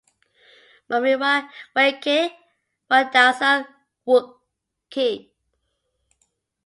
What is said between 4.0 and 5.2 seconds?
w'uki.